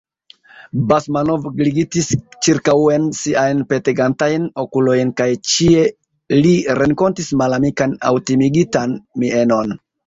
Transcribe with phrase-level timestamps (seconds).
[0.91, 2.07] Basmanov glitigis
[2.47, 5.87] ĉirkaŭen siajn petegantajn okulojn kaj ĉie
[6.43, 9.83] li renkontis malamikan aŭ timigitan mienon.